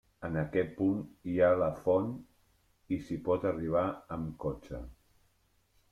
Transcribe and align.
En 0.27 0.37
aquest 0.43 0.71
punt 0.77 1.03
hi 1.31 1.35
ha 1.39 1.49
la 1.63 1.67
font 1.83 2.09
i 2.97 3.01
s'hi 3.05 3.19
pot 3.29 3.47
arribar 3.53 3.87
amb 4.19 4.35
cotxe. 4.47 4.85